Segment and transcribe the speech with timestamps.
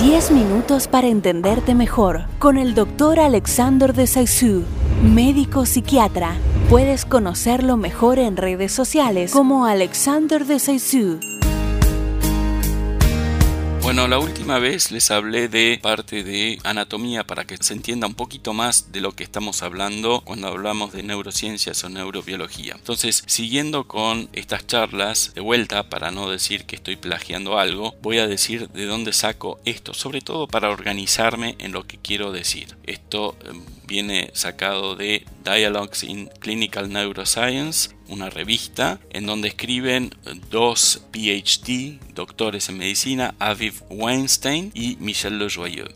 [0.00, 4.62] 10 minutos para entenderte mejor con el doctor Alexander de Saissu,
[5.02, 6.36] médico psiquiatra.
[6.70, 11.18] Puedes conocerlo mejor en redes sociales como Alexander de Saissu.
[13.88, 18.14] Bueno, la última vez les hablé de parte de anatomía para que se entienda un
[18.14, 22.74] poquito más de lo que estamos hablando cuando hablamos de neurociencias o neurobiología.
[22.74, 28.18] Entonces, siguiendo con estas charlas, de vuelta, para no decir que estoy plagiando algo, voy
[28.18, 32.76] a decir de dónde saco esto, sobre todo para organizarme en lo que quiero decir.
[32.84, 40.14] Esto em, viene sacado de Dialogues in Clinical Neuroscience, una revista en donde escriben
[40.50, 45.92] dos PhD, doctores en medicina, Aviv Weinstein y Michel Lejoyeux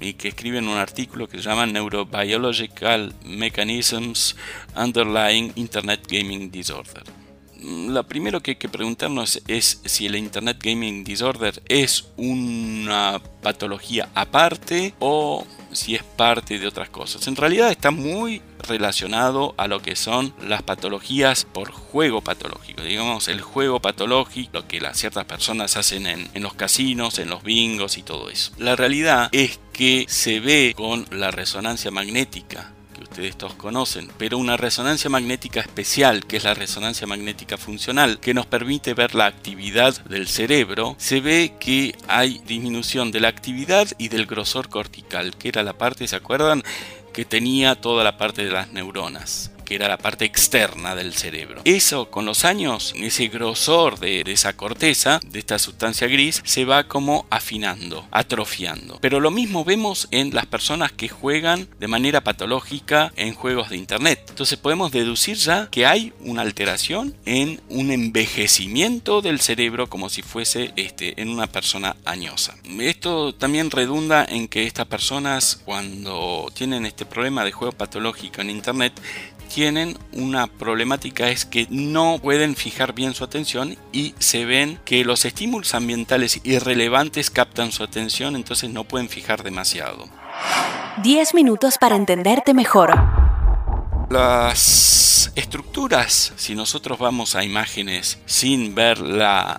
[0.00, 4.36] y que escriben un artículo que se llama Neurobiological Mechanisms
[4.76, 7.17] Underlying Internet Gaming Disorder.
[7.60, 14.08] Lo primero que hay que preguntarnos es si el Internet Gaming Disorder es una patología
[14.14, 17.26] aparte o si es parte de otras cosas.
[17.26, 22.82] En realidad está muy relacionado a lo que son las patologías por juego patológico.
[22.82, 27.28] Digamos, el juego patológico, lo que las ciertas personas hacen en, en los casinos, en
[27.28, 28.52] los bingos y todo eso.
[28.58, 32.72] La realidad es que se ve con la resonancia magnética
[33.18, 38.32] ustedes todos conocen, pero una resonancia magnética especial, que es la resonancia magnética funcional, que
[38.32, 43.88] nos permite ver la actividad del cerebro, se ve que hay disminución de la actividad
[43.98, 46.62] y del grosor cortical, que era la parte, ¿se acuerdan?
[47.12, 51.60] que tenía toda la parte de las neuronas que era la parte externa del cerebro.
[51.66, 56.84] Eso con los años, ese grosor de, esa corteza, de esta sustancia gris, se va
[56.84, 58.98] como afinando, atrofiando.
[59.02, 63.76] Pero lo mismo vemos en las personas que juegan de manera patológica en juegos de
[63.76, 64.24] internet.
[64.30, 70.22] Entonces podemos deducir ya que hay una alteración en un envejecimiento del cerebro como si
[70.22, 72.56] fuese este, en una persona añosa.
[72.80, 78.48] Esto también redunda en que estas personas cuando tienen este problema de juego patológico en
[78.48, 78.94] internet
[79.58, 85.04] tienen una problemática es que no pueden fijar bien su atención y se ven que
[85.04, 90.08] los estímulos ambientales irrelevantes captan su atención, entonces no pueden fijar demasiado.
[91.02, 92.94] 10 minutos para entenderte mejor.
[94.10, 94.97] Las
[95.34, 98.98] estructuras, si nosotros vamos a imágenes sin ver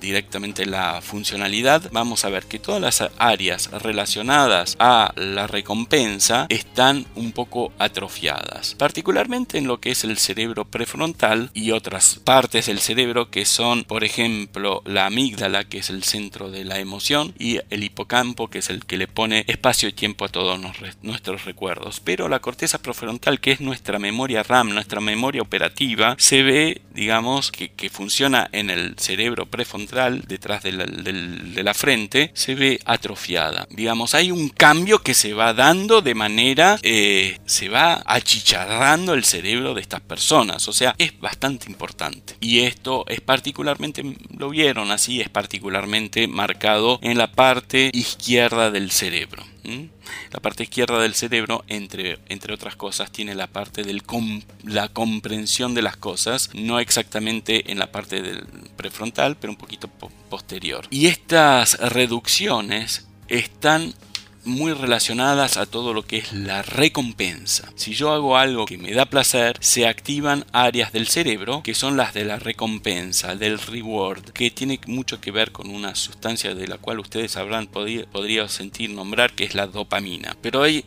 [0.00, 7.06] directamente la funcionalidad, vamos a ver que todas las áreas relacionadas a la recompensa están
[7.14, 12.78] un poco atrofiadas, particularmente en lo que es el cerebro prefrontal y otras partes del
[12.78, 17.60] cerebro que son, por ejemplo, la amígdala, que es el centro de la emoción, y
[17.70, 20.60] el hipocampo, que es el que le pone espacio y tiempo a todos
[21.02, 22.00] nuestros recuerdos.
[22.00, 27.50] Pero la corteza prefrontal, que es nuestra memoria RAM, nuestra memoria operativa, se ve, digamos,
[27.50, 33.66] que, funciona en el cerebro prefrontal, detrás de la, frente, se ve atrofiada.
[33.70, 39.24] Digamos, hay un cambio que se va dando de manera, eh, se va achicharrando el
[39.24, 40.68] cerebro de estas personas.
[40.68, 42.36] O sea, es bastante importante.
[42.40, 44.02] Y esto es particularmente,
[44.36, 49.44] lo vieron así, es particularmente marcado en la parte izquierda del cerebro.
[50.30, 54.00] La parte izquierda del cerebro, entre, entre otras cosas, tiene la parte de
[54.64, 58.46] la comprensión de las cosas, no exactamente en la parte del
[58.76, 59.88] prefrontal, pero un poquito
[60.28, 60.86] posterior.
[60.90, 63.94] Y estas reducciones están
[64.44, 67.72] muy relacionadas a todo lo que es la recompensa.
[67.76, 71.96] Si yo hago algo que me da placer, se activan áreas del cerebro que son
[71.96, 76.68] las de la recompensa, del reward, que tiene mucho que ver con una sustancia de
[76.68, 80.36] la cual ustedes habrán podido sentir nombrar que es la dopamina.
[80.40, 80.84] Pero hay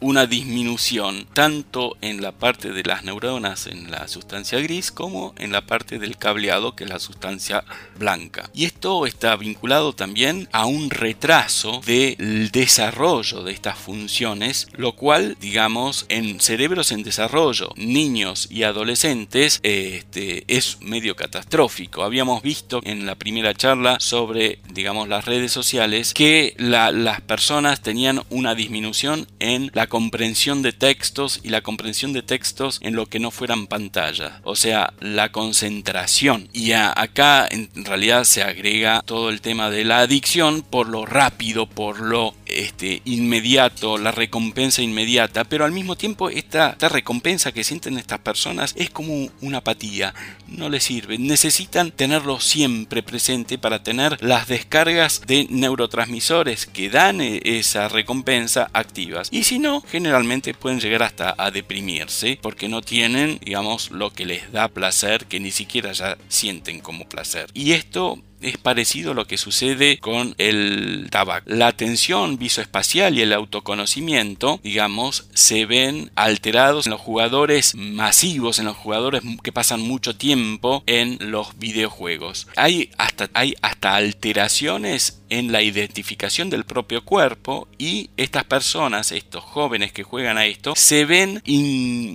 [0.00, 5.52] una disminución tanto en la parte de las neuronas en la sustancia gris como en
[5.52, 7.64] la parte del cableado que es la sustancia
[7.98, 8.50] blanca.
[8.54, 15.36] Y esto está vinculado también a un retraso del desarrollo de estas funciones, lo cual,
[15.40, 22.02] digamos, en cerebros en desarrollo, niños y adolescentes, este, es medio catastrófico.
[22.02, 28.22] Habíamos visto en la primera charla sobre, digamos, las redes sociales que las personas tenían
[28.30, 33.18] una disminución en la comprensión de textos y la comprensión de textos en lo que
[33.18, 36.48] no fueran pantalla, o sea, la concentración.
[36.52, 41.66] Y acá en realidad se agrega todo el tema de la adicción por lo rápido,
[41.66, 47.64] por lo este, inmediato, la recompensa inmediata, pero al mismo tiempo esta, esta recompensa que
[47.64, 50.14] sienten estas personas es como una apatía,
[50.46, 57.20] no les sirve, necesitan tenerlo siempre presente para tener las descargas de neurotransmisores que dan
[57.20, 59.28] e, esa recompensa activas.
[59.30, 64.26] Y si no, generalmente pueden llegar hasta a deprimirse porque no tienen, digamos, lo que
[64.26, 67.50] les da placer, que ni siquiera ya sienten como placer.
[67.54, 71.48] Y esto es parecido a lo que sucede con el tabaco.
[71.48, 78.66] La atención visoespacial y el autoconocimiento, digamos, se ven alterados en los jugadores masivos, en
[78.66, 82.48] los jugadores que pasan mucho tiempo en los videojuegos.
[82.56, 89.44] Hay hasta, hay hasta alteraciones en la identificación del propio cuerpo y estas personas, estos
[89.44, 91.42] jóvenes que juegan a esto, se ven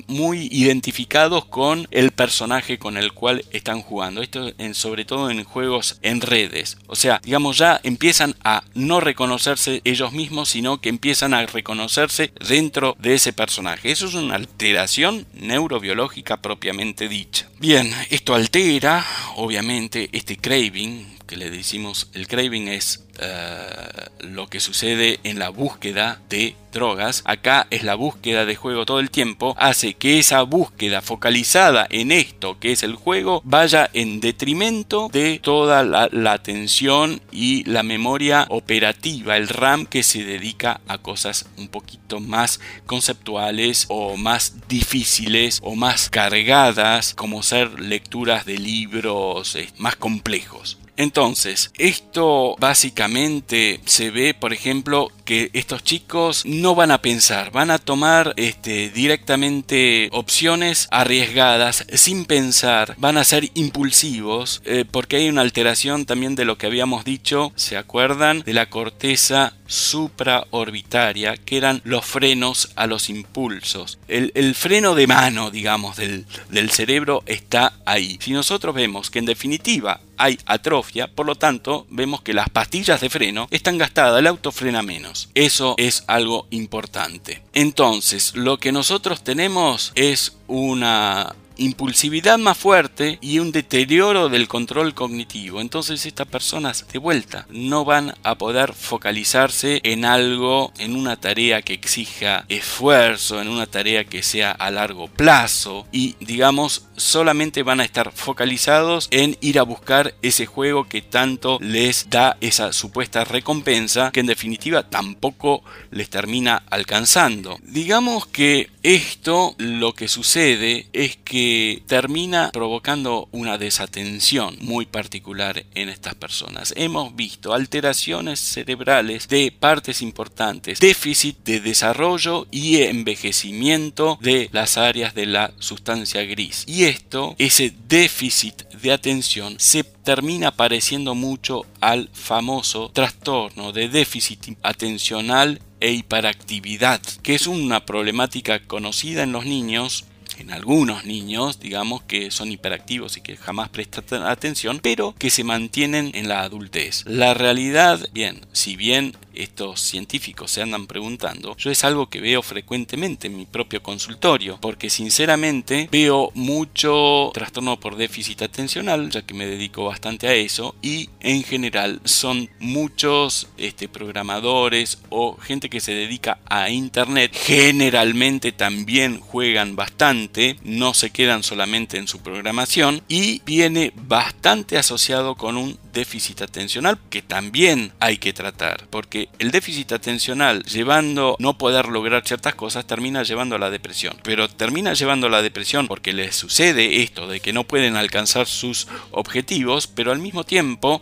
[0.07, 4.21] muy identificados con el personaje con el cual están jugando.
[4.21, 6.77] Esto sobre todo en juegos en redes.
[6.87, 12.31] O sea, digamos ya empiezan a no reconocerse ellos mismos, sino que empiezan a reconocerse
[12.47, 13.91] dentro de ese personaje.
[13.91, 17.47] Eso es una alteración neurobiológica propiamente dicha.
[17.59, 19.05] Bien, esto altera,
[19.35, 25.49] obviamente, este craving, que le decimos, el craving es eh, lo que sucede en la
[25.49, 30.43] búsqueda de drogas, acá es la búsqueda de juego todo el tiempo, hace que esa
[30.43, 37.19] búsqueda focalizada en esto que es el juego vaya en detrimento de toda la, atención
[37.31, 43.87] y la memoria operativa, el RAM que se dedica a cosas un poquito más conceptuales
[43.89, 50.77] o más difíciles o más cargadas como ser lecturas de libros eh, más complejos.
[50.97, 57.71] Entonces, esto básicamente se ve, por ejemplo, que estos chicos no van a pensar, van
[57.71, 65.29] a tomar este, directamente opciones arriesgadas sin pensar, van a ser impulsivos, eh, porque hay
[65.29, 68.41] una alteración también de lo que habíamos dicho, ¿se acuerdan?
[68.41, 73.97] De la corteza supraorbitaria, que eran los frenos a los impulsos.
[74.07, 78.19] El, freno de mano, digamos, del, del cerebro está ahí.
[78.21, 83.01] Si nosotros vemos que en definitiva hay atrofia, por lo tanto vemos que las pastillas
[83.01, 85.29] de freno están gastadas, el auto frena menos.
[85.33, 87.41] Eso es algo importante.
[87.53, 94.93] Entonces, lo que nosotros tenemos es una impulsividad más fuerte y un deterioro del control
[94.93, 95.61] cognitivo.
[95.61, 101.61] Entonces estas personas de vuelta no van a poder focalizarse en algo, en una tarea
[101.61, 107.79] que exija esfuerzo, en una tarea que sea a largo plazo y digamos solamente van
[107.79, 113.23] a estar focalizados en ir a buscar ese juego que tanto les da esa supuesta
[113.23, 117.57] recompensa que en definitiva tampoco les termina alcanzando.
[117.63, 125.87] Digamos que esto lo que sucede es que termina provocando una desatención muy particular en
[125.87, 126.73] estas personas.
[126.75, 135.15] Hemos visto alteraciones cerebrales de partes importantes, déficit de desarrollo y envejecimiento de las áreas
[135.15, 136.65] de la sustancia gris.
[136.67, 144.57] Y esto, ese déficit de atención, se termina pareciendo mucho al famoso trastorno de déficit
[144.61, 150.05] atencional e hiperactividad, que es una problemática conocida en los niños
[150.39, 155.43] en algunos niños, digamos, que son hiperactivos y que jamás prestan atención, pero que se
[155.43, 157.03] mantienen en la adultez.
[157.05, 162.41] La realidad, bien, si bien estos científicos se andan preguntando, yo es algo que veo
[162.41, 169.33] frecuentemente en mi propio consultorio, porque sinceramente veo mucho trastorno por déficit atencional, ya que
[169.33, 175.79] me dedico bastante a eso, y en general son muchos este, programadores o gente que
[175.79, 183.01] se dedica a Internet, generalmente también juegan bastante, no se quedan solamente en su programación,
[183.07, 189.51] y viene bastante asociado con un déficit atencional que también hay que tratar, porque el
[189.51, 194.93] déficit atencional llevando no poder lograr ciertas cosas termina llevando a la depresión, pero termina
[194.93, 199.87] llevando a la depresión porque les sucede esto de que no pueden alcanzar sus objetivos,
[199.87, 201.01] pero al mismo tiempo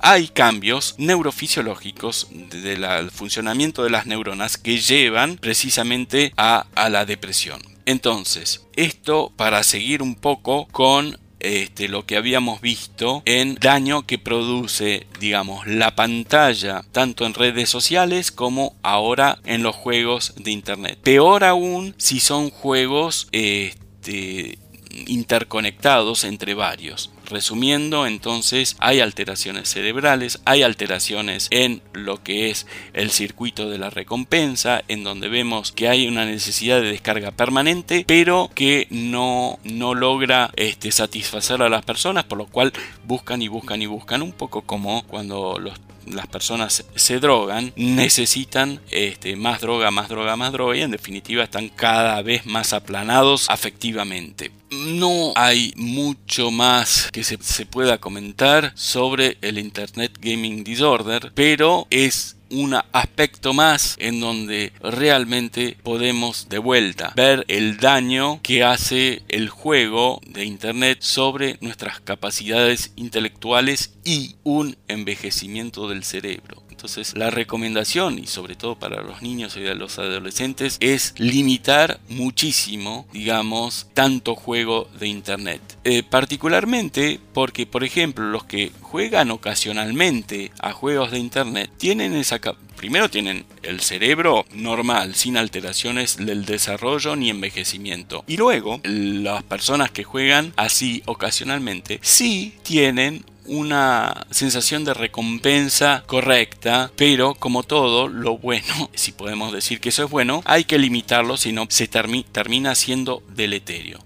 [0.00, 7.62] hay cambios neurofisiológicos del funcionamiento de las neuronas que llevan precisamente a, a la depresión.
[7.86, 14.18] Entonces, esto para seguir un poco con este, lo que habíamos visto en daño que
[14.18, 20.98] produce, digamos, la pantalla, tanto en redes sociales como ahora en los juegos de Internet.
[21.02, 24.58] Peor aún si son juegos este,
[25.06, 27.10] interconectados entre varios.
[27.28, 33.90] Resumiendo, entonces hay alteraciones cerebrales, hay alteraciones en lo que es el circuito de la
[33.90, 39.94] recompensa, en donde vemos que hay una necesidad de descarga permanente, pero que no, no
[39.94, 42.72] logra este, satisfacer a las personas, por lo cual
[43.06, 48.80] buscan y buscan y buscan, un poco como cuando los las personas se drogan, necesitan
[48.90, 53.48] este, más droga, más droga, más droga y en definitiva están cada vez más aplanados
[53.48, 54.50] afectivamente.
[54.70, 61.86] No hay mucho más que se, se pueda comentar sobre el Internet Gaming Disorder, pero
[61.90, 69.22] es un aspecto más en donde realmente podemos de vuelta ver el daño que hace
[69.28, 76.63] el juego de Internet sobre nuestras capacidades intelectuales y un envejecimiento del cerebro.
[76.84, 83.06] Entonces la recomendación, y sobre todo para los niños y los adolescentes, es limitar muchísimo,
[83.10, 85.62] digamos, tanto juego de Internet.
[85.84, 92.38] Eh, particularmente porque, por ejemplo, los que juegan ocasionalmente a juegos de Internet tienen esa
[92.76, 98.24] primero tienen el cerebro normal, sin alteraciones del desarrollo ni envejecimiento.
[98.26, 106.90] Y luego, las personas que juegan así ocasionalmente, sí tienen una sensación de recompensa correcta,
[106.96, 111.36] pero como todo, lo bueno, si podemos decir que eso es bueno, hay que limitarlo,
[111.36, 113.98] si no se termina siendo deleterio.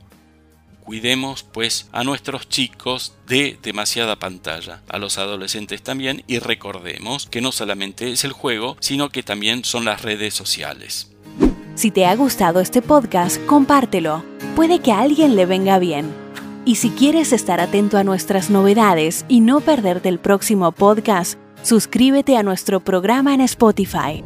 [0.81, 7.43] Cuidemos pues a nuestros chicos de demasiada pantalla, a los adolescentes también y recordemos que
[7.43, 11.11] no solamente es el juego, sino que también son las redes sociales.
[11.75, 14.25] Si te ha gustado este podcast, compártelo.
[14.57, 16.13] Puede que a alguien le venga bien.
[16.69, 22.37] Y si quieres estar atento a nuestras novedades y no perderte el próximo podcast, suscríbete
[22.37, 24.23] a nuestro programa en Spotify